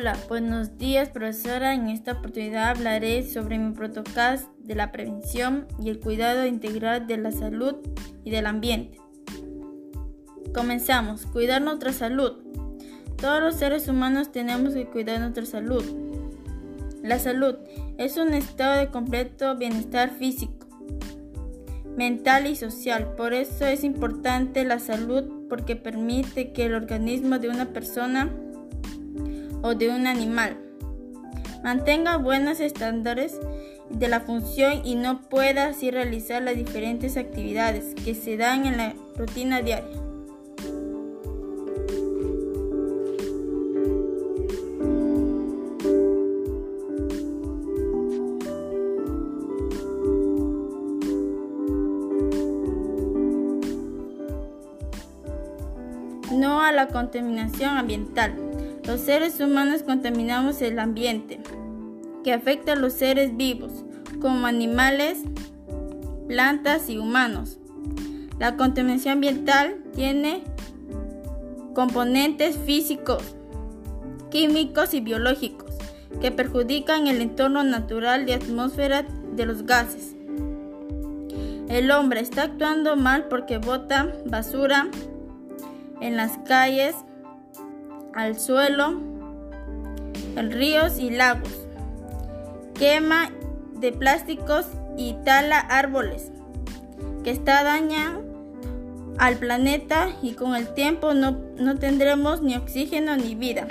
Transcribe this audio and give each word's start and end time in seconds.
Hola, 0.00 0.16
buenos 0.28 0.78
días 0.78 1.08
profesora. 1.08 1.74
En 1.74 1.88
esta 1.88 2.12
oportunidad 2.12 2.68
hablaré 2.68 3.24
sobre 3.24 3.58
mi 3.58 3.72
protocolo 3.72 4.38
de 4.60 4.76
la 4.76 4.92
prevención 4.92 5.66
y 5.82 5.88
el 5.88 5.98
cuidado 5.98 6.46
integral 6.46 7.08
de 7.08 7.16
la 7.16 7.32
salud 7.32 7.74
y 8.22 8.30
del 8.30 8.46
ambiente. 8.46 9.00
Comenzamos. 10.54 11.26
Cuidar 11.26 11.62
nuestra 11.62 11.92
salud. 11.92 12.34
Todos 13.16 13.42
los 13.42 13.56
seres 13.56 13.88
humanos 13.88 14.30
tenemos 14.30 14.74
que 14.74 14.86
cuidar 14.86 15.18
nuestra 15.18 15.44
salud. 15.44 15.82
La 17.02 17.18
salud 17.18 17.56
es 17.96 18.18
un 18.18 18.34
estado 18.34 18.78
de 18.78 18.90
completo 18.92 19.56
bienestar 19.56 20.10
físico, 20.10 20.68
mental 21.96 22.46
y 22.46 22.54
social. 22.54 23.16
Por 23.16 23.34
eso 23.34 23.66
es 23.66 23.82
importante 23.82 24.64
la 24.64 24.78
salud 24.78 25.48
porque 25.48 25.74
permite 25.74 26.52
que 26.52 26.66
el 26.66 26.74
organismo 26.74 27.40
de 27.40 27.48
una 27.48 27.72
persona 27.72 28.30
o 29.68 29.74
de 29.74 29.90
un 29.90 30.06
animal. 30.06 30.56
Mantenga 31.62 32.16
buenos 32.16 32.58
estándares 32.58 33.38
de 33.90 34.08
la 34.08 34.20
función 34.20 34.80
y 34.82 34.94
no 34.94 35.20
pueda 35.28 35.66
así 35.66 35.90
realizar 35.90 36.42
las 36.42 36.56
diferentes 36.56 37.18
actividades 37.18 37.94
que 38.02 38.14
se 38.14 38.38
dan 38.38 38.64
en 38.64 38.78
la 38.78 38.94
rutina 39.14 39.60
diaria. 39.60 39.88
No 56.32 56.62
a 56.62 56.72
la 56.72 56.88
contaminación 56.88 57.76
ambiental. 57.76 58.47
Los 58.88 59.02
seres 59.02 59.38
humanos 59.38 59.82
contaminamos 59.82 60.62
el 60.62 60.78
ambiente, 60.78 61.40
que 62.24 62.32
afecta 62.32 62.72
a 62.72 62.76
los 62.76 62.94
seres 62.94 63.36
vivos, 63.36 63.84
como 64.18 64.46
animales, 64.46 65.18
plantas 66.26 66.88
y 66.88 66.96
humanos. 66.96 67.58
La 68.38 68.56
contaminación 68.56 69.12
ambiental 69.12 69.76
tiene 69.94 70.42
componentes 71.74 72.56
físicos, 72.56 73.22
químicos 74.30 74.94
y 74.94 75.00
biológicos 75.00 75.74
que 76.22 76.30
perjudican 76.30 77.08
el 77.08 77.20
entorno 77.20 77.64
natural 77.64 78.26
y 78.26 78.32
atmósfera 78.32 79.04
de 79.36 79.44
los 79.44 79.66
gases. 79.66 80.16
El 81.68 81.90
hombre 81.90 82.20
está 82.20 82.44
actuando 82.44 82.96
mal 82.96 83.28
porque 83.28 83.58
bota 83.58 84.14
basura 84.24 84.88
en 86.00 86.16
las 86.16 86.38
calles, 86.38 86.94
al 88.14 88.38
suelo, 88.38 89.00
ríos 90.36 90.98
y 90.98 91.10
lagos. 91.10 91.66
Quema 92.74 93.30
de 93.74 93.92
plásticos 93.92 94.66
y 94.96 95.14
tala 95.24 95.58
árboles, 95.58 96.30
que 97.24 97.30
está 97.30 97.62
dañando 97.64 98.28
al 99.18 99.36
planeta 99.36 100.10
y 100.22 100.32
con 100.32 100.54
el 100.54 100.72
tiempo 100.74 101.12
no, 101.12 101.32
no 101.58 101.76
tendremos 101.76 102.40
ni 102.40 102.56
oxígeno 102.56 103.16
ni 103.16 103.34
vida. 103.34 103.66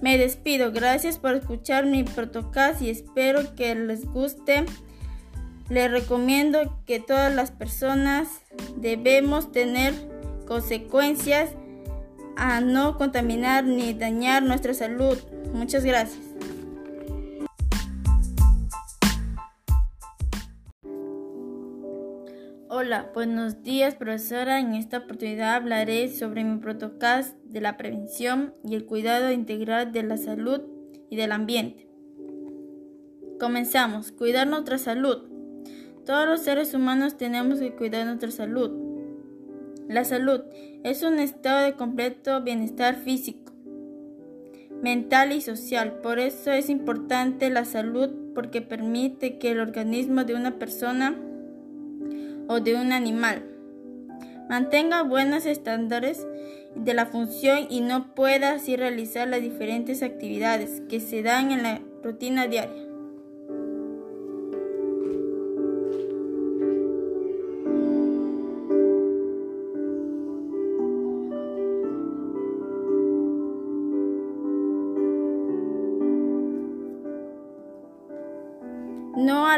Me 0.00 0.18
despido, 0.18 0.70
gracias 0.70 1.18
por 1.18 1.34
escuchar 1.34 1.86
mi 1.86 2.04
protocast 2.04 2.82
y 2.82 2.90
espero 2.90 3.54
que 3.54 3.74
les 3.74 4.04
guste. 4.04 4.66
Les 5.70 5.90
recomiendo 5.90 6.78
que 6.84 7.00
todas 7.00 7.34
las 7.34 7.50
personas 7.50 8.28
debemos 8.76 9.50
tener 9.50 9.94
consecuencias 10.46 11.50
a 12.36 12.60
no 12.60 12.96
contaminar 12.96 13.64
ni 13.64 13.94
dañar 13.94 14.42
nuestra 14.42 14.74
salud. 14.74 15.18
Muchas 15.52 15.84
gracias. 15.84 16.22
Hola, 22.68 23.10
buenos 23.14 23.62
días 23.62 23.94
profesora. 23.94 24.58
En 24.58 24.74
esta 24.74 24.98
oportunidad 24.98 25.54
hablaré 25.54 26.08
sobre 26.08 26.44
mi 26.44 26.58
protocolo 26.58 27.24
de 27.44 27.60
la 27.60 27.76
prevención 27.76 28.54
y 28.64 28.74
el 28.74 28.84
cuidado 28.84 29.30
integral 29.30 29.92
de 29.92 30.02
la 30.02 30.16
salud 30.16 30.60
y 31.08 31.16
del 31.16 31.32
ambiente. 31.32 31.88
Comenzamos. 33.38 34.12
Cuidar 34.12 34.48
nuestra 34.48 34.78
salud. 34.78 35.28
Todos 36.04 36.26
los 36.26 36.40
seres 36.40 36.74
humanos 36.74 37.16
tenemos 37.16 37.60
que 37.60 37.74
cuidar 37.74 38.06
nuestra 38.06 38.30
salud 38.30 38.83
la 39.88 40.04
salud 40.04 40.40
es 40.82 41.02
un 41.02 41.18
estado 41.18 41.64
de 41.64 41.74
completo 41.74 42.42
bienestar 42.42 42.96
físico, 42.96 43.52
mental 44.82 45.32
y 45.32 45.40
social. 45.40 46.00
Por 46.02 46.18
eso 46.18 46.52
es 46.52 46.70
importante 46.70 47.50
la 47.50 47.64
salud 47.64 48.10
porque 48.34 48.62
permite 48.62 49.38
que 49.38 49.50
el 49.50 49.60
organismo 49.60 50.24
de 50.24 50.34
una 50.34 50.58
persona 50.58 51.16
o 52.48 52.60
de 52.60 52.74
un 52.74 52.92
animal 52.92 53.42
mantenga 54.48 55.02
buenos 55.02 55.46
estándares 55.46 56.26
de 56.74 56.94
la 56.94 57.06
función 57.06 57.66
y 57.70 57.80
no 57.80 58.14
pueda 58.14 58.52
así 58.52 58.76
realizar 58.76 59.28
las 59.28 59.40
diferentes 59.40 60.02
actividades 60.02 60.82
que 60.88 61.00
se 61.00 61.22
dan 61.22 61.52
en 61.52 61.62
la 61.62 61.80
rutina 62.02 62.46
diaria. 62.46 62.93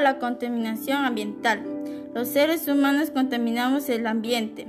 La 0.00 0.18
contaminación 0.18 1.04
ambiental. 1.04 1.62
Los 2.14 2.28
seres 2.28 2.66
humanos 2.68 3.10
contaminamos 3.10 3.88
el 3.88 4.06
ambiente, 4.06 4.66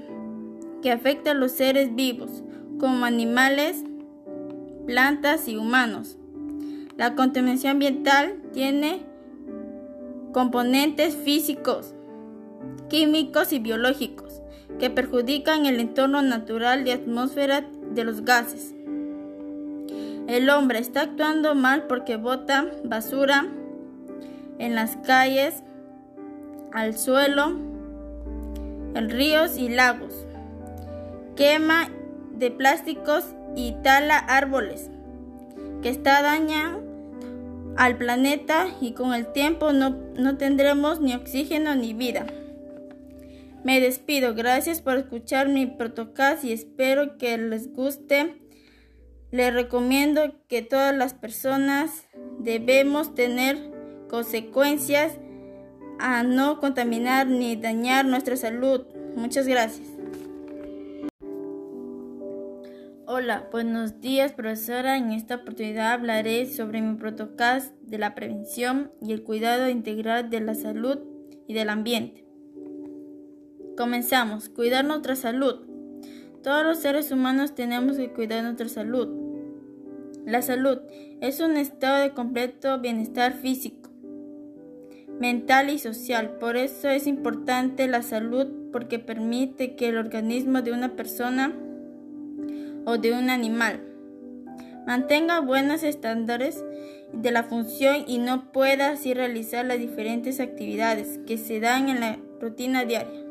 que 0.81 0.91
afecta 0.91 1.31
a 1.31 1.33
los 1.33 1.51
seres 1.51 1.95
vivos, 1.95 2.43
como 2.79 3.05
animales, 3.05 3.83
plantas 4.85 5.47
y 5.47 5.57
humanos. 5.57 6.17
La 6.97 7.15
contaminación 7.15 7.71
ambiental 7.71 8.35
tiene 8.53 9.01
componentes 10.33 11.15
físicos, 11.15 11.93
químicos 12.89 13.53
y 13.53 13.59
biológicos 13.59 14.41
que 14.79 14.89
perjudican 14.89 15.65
el 15.65 15.79
entorno 15.79 16.21
natural 16.21 16.87
y 16.87 16.91
atmósfera 16.91 17.65
de 17.93 18.03
los 18.03 18.23
gases. 18.23 18.73
El 20.27 20.49
hombre 20.49 20.79
está 20.79 21.01
actuando 21.01 21.55
mal 21.55 21.87
porque 21.87 22.17
bota 22.17 22.67
basura 22.83 23.47
en 24.59 24.75
las 24.75 24.97
calles, 24.97 25.63
al 26.73 26.97
suelo, 26.97 27.57
en 28.95 29.09
ríos 29.09 29.57
y 29.57 29.69
lagos. 29.69 30.25
Quema 31.35 31.89
de 32.33 32.51
plásticos 32.51 33.25
y 33.55 33.73
tala 33.83 34.17
árboles, 34.17 34.89
que 35.81 35.89
está 35.89 36.21
dañando 36.21 36.87
al 37.77 37.97
planeta 37.97 38.67
y 38.81 38.93
con 38.93 39.13
el 39.13 39.31
tiempo 39.31 39.71
no, 39.71 39.91
no 40.15 40.37
tendremos 40.37 40.99
ni 40.99 41.13
oxígeno 41.13 41.75
ni 41.75 41.93
vida. 41.93 42.25
Me 43.63 43.79
despido, 43.79 44.33
gracias 44.33 44.81
por 44.81 44.97
escuchar 44.97 45.49
mi 45.49 45.65
protocast 45.67 46.43
y 46.43 46.53
espero 46.53 47.17
que 47.17 47.37
les 47.37 47.71
guste. 47.73 48.41
Les 49.29 49.53
recomiendo 49.53 50.35
que 50.47 50.61
todas 50.61 50.95
las 50.95 51.13
personas 51.13 52.07
debemos 52.39 53.13
tener 53.13 53.76
consecuencias 54.09 55.13
a 55.99 56.23
no 56.23 56.59
contaminar 56.59 57.27
ni 57.27 57.55
dañar 57.55 58.05
nuestra 58.05 58.37
salud. 58.37 58.85
Muchas 59.15 59.47
gracias. 59.47 59.87
Hola, 63.09 63.47
buenos 63.51 64.01
días 64.01 64.33
profesora. 64.33 64.97
En 64.97 65.11
esta 65.11 65.35
oportunidad 65.35 65.93
hablaré 65.93 66.45
sobre 66.45 66.81
mi 66.81 66.97
protocolo 66.97 67.63
de 67.81 67.97
la 67.97 68.13
prevención 68.15 68.91
y 69.01 69.13
el 69.13 69.23
cuidado 69.23 69.69
integral 69.69 70.29
de 70.29 70.41
la 70.41 70.55
salud 70.55 70.99
y 71.47 71.53
del 71.53 71.69
ambiente. 71.69 72.25
Comenzamos. 73.77 74.49
Cuidar 74.49 74.85
nuestra 74.85 75.15
salud. 75.15 75.67
Todos 76.43 76.65
los 76.65 76.79
seres 76.79 77.11
humanos 77.11 77.55
tenemos 77.55 77.97
que 77.97 78.11
cuidar 78.11 78.43
nuestra 78.43 78.67
salud. 78.69 79.07
La 80.25 80.41
salud 80.41 80.79
es 81.21 81.39
un 81.39 81.57
estado 81.57 82.01
de 82.01 82.11
completo 82.11 82.79
bienestar 82.79 83.33
físico, 83.33 83.86
mental 85.19 85.69
y 85.69 85.79
social. 85.79 86.37
Por 86.39 86.57
eso 86.57 86.89
es 86.89 87.07
importante 87.07 87.87
la 87.87 88.01
salud 88.01 88.47
porque 88.71 88.99
permite 88.99 89.75
que 89.75 89.89
el 89.89 89.97
organismo 89.97 90.61
de 90.61 90.71
una 90.71 90.95
persona 90.95 91.53
o 92.85 92.97
de 92.97 93.13
un 93.13 93.29
animal 93.29 93.81
mantenga 94.85 95.41
buenos 95.41 95.83
estándares 95.83 96.63
de 97.13 97.31
la 97.31 97.43
función 97.43 98.03
y 98.07 98.19
no 98.19 98.51
pueda 98.51 98.91
así 98.91 99.13
realizar 99.13 99.65
las 99.65 99.79
diferentes 99.79 100.39
actividades 100.39 101.19
que 101.25 101.37
se 101.37 101.59
dan 101.59 101.89
en 101.89 101.99
la 101.99 102.17
rutina 102.39 102.85
diaria. 102.85 103.26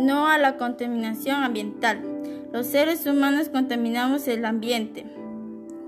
No 0.00 0.26
a 0.26 0.38
la 0.38 0.56
contaminación 0.56 1.42
ambiental. 1.42 2.00
Los 2.52 2.66
seres 2.66 3.06
humanos 3.06 3.48
contaminamos 3.48 4.26
el 4.28 4.44
ambiente, 4.44 5.06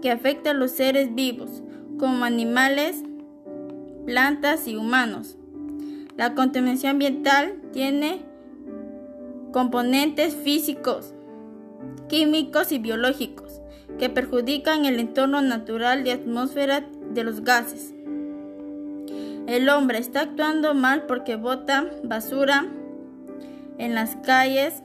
que 0.01 0.11
afecta 0.11 0.51
a 0.51 0.55
los 0.55 0.71
seres 0.71 1.15
vivos, 1.15 1.63
como 1.99 2.25
animales, 2.25 3.03
plantas 4.07 4.69
y 4.69 4.77
humanos. 4.77 5.37
La 6.17 6.35
contaminación 6.35 6.91
ambiental 6.93 7.55
tiene 7.73 8.23
componentes 9.53 10.37
físicos, 10.37 11.15
químicos 12.09 12.73
y 12.73 12.79
biológicos 12.79 13.61
que 13.99 14.09
perjudican 14.09 14.85
el 14.85 14.99
entorno 14.99 15.43
natural 15.43 16.07
y 16.07 16.11
atmósfera 16.11 16.87
de 17.13 17.25
los 17.25 17.43
gases. 17.43 17.95
El 19.47 19.69
hombre 19.69 19.99
está 19.99 20.23
actuando 20.23 20.75
mal 20.75 21.05
porque 21.07 21.37
bota 21.37 21.91
basura 22.05 22.67
en 23.79 23.95
las 23.95 24.17
calles, 24.17 24.83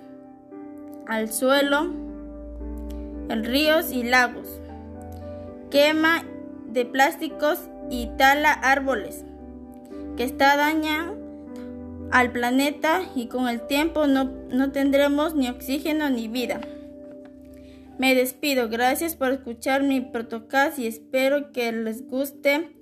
al 1.08 1.32
suelo, 1.32 1.94
en 3.30 3.44
ríos 3.44 3.92
y 3.92 4.04
lagos. 4.04 4.62
Quema 5.70 6.24
de 6.68 6.86
plásticos 6.86 7.60
y 7.90 8.08
tala 8.18 8.52
árboles, 8.52 9.26
que 10.16 10.24
está 10.24 10.58
dañando 10.58 11.18
al 12.12 12.32
planeta 12.32 13.02
y 13.16 13.28
con 13.28 13.48
el 13.48 13.62
tiempo 13.68 14.08
no, 14.08 14.26
no 14.50 14.72
tendremos 14.72 15.36
ni 15.36 15.50
oxígeno 15.50 16.10
ni 16.10 16.28
vida. 16.28 16.62
Me 17.98 18.14
despido, 18.14 18.70
gracias 18.70 19.16
por 19.16 19.32
escuchar 19.32 19.84
mi 19.84 20.02
protocast 20.02 20.78
y 20.78 20.88
espero 20.88 21.52
que 21.52 21.72
les 21.72 22.08
guste. 22.08 22.76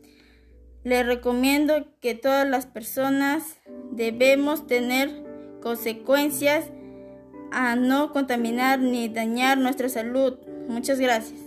Les 0.84 1.06
recomiendo 1.06 1.88
que 2.00 2.14
todas 2.16 2.48
las 2.48 2.66
personas 2.66 3.58
debemos 3.92 4.68
tener 4.68 5.25
consecuencias 5.66 6.66
a 7.52 7.76
no 7.76 8.14
contaminar 8.14 8.78
ni 8.78 9.10
dañar 9.10 9.58
nuestra 9.58 9.90
salud. 9.90 10.38
Muchas 10.68 11.00
gracias. 11.00 11.45